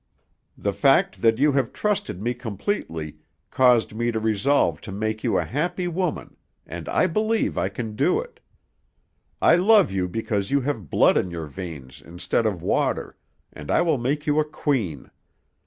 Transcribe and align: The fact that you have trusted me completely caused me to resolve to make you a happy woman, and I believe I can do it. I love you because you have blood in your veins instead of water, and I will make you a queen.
The 0.57 0.73
fact 0.73 1.21
that 1.21 1.37
you 1.37 1.51
have 1.51 1.71
trusted 1.71 2.23
me 2.23 2.33
completely 2.33 3.17
caused 3.51 3.93
me 3.93 4.11
to 4.11 4.19
resolve 4.19 4.81
to 4.81 4.91
make 4.91 5.23
you 5.23 5.37
a 5.37 5.43
happy 5.45 5.87
woman, 5.87 6.37
and 6.65 6.89
I 6.89 7.05
believe 7.05 7.55
I 7.55 7.69
can 7.69 7.95
do 7.95 8.19
it. 8.19 8.39
I 9.43 9.57
love 9.57 9.91
you 9.91 10.07
because 10.07 10.49
you 10.49 10.61
have 10.61 10.89
blood 10.89 11.17
in 11.17 11.29
your 11.29 11.45
veins 11.45 12.01
instead 12.03 12.47
of 12.47 12.63
water, 12.63 13.15
and 13.53 13.69
I 13.69 13.83
will 13.83 13.99
make 13.99 14.25
you 14.25 14.39
a 14.39 14.43
queen. 14.43 15.11